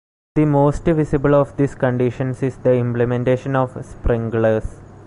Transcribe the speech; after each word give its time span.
The 0.33 0.45
most 0.47 0.83
visible 0.85 1.35
of 1.35 1.55
these 1.57 1.75
conditions 1.75 2.41
is 2.41 2.57
the 2.57 2.73
implementation 2.73 3.55
of 3.55 3.77
sprinklers. 3.85 4.81